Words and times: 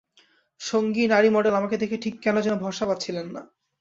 সঙ্গী 0.61 1.03
নারী 1.07 1.29
মডেল 1.29 1.53
আমাকে 1.55 1.75
দেখে 1.77 1.97
ঠিক 1.97 2.15
কেন 2.19 2.35
যেন 2.41 2.55
ভরসা 2.57 2.85
পাচ্ছিলেন 2.85 3.27
না। 3.35 3.41